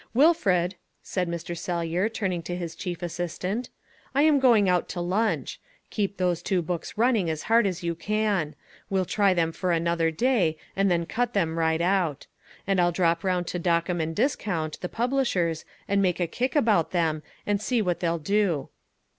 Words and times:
"Wilfred," 0.15 0.73
said 1.03 1.29
Mr. 1.29 1.55
Sellyer, 1.55 2.09
turning 2.09 2.41
to 2.41 2.55
his 2.55 2.73
chief 2.73 3.03
assistant, 3.03 3.69
"I 4.15 4.23
am 4.23 4.39
going 4.39 4.67
out 4.67 4.89
to 4.89 4.99
lunch. 4.99 5.59
Keep 5.91 6.17
those 6.17 6.41
two 6.41 6.63
books 6.63 6.97
running 6.97 7.29
as 7.29 7.43
hard 7.43 7.67
as 7.67 7.83
you 7.83 7.93
can. 7.93 8.55
We'll 8.89 9.05
try 9.05 9.35
them 9.35 9.51
for 9.51 9.71
another 9.71 10.09
day 10.09 10.57
and 10.75 10.89
then 10.89 11.05
cut 11.05 11.35
them 11.35 11.59
right 11.59 11.81
out. 11.81 12.25
And 12.65 12.81
I'll 12.81 12.91
drop 12.91 13.23
round 13.23 13.45
to 13.49 13.59
Dockem 13.59 14.01
& 14.13 14.15
Discount, 14.15 14.81
the 14.81 14.89
publishers, 14.89 15.65
and 15.87 16.01
make 16.01 16.19
a 16.19 16.25
kick 16.25 16.55
about 16.55 16.89
them, 16.89 17.21
and 17.45 17.61
see 17.61 17.79
what 17.79 17.99
they'll 17.99 18.17
do." 18.17 18.69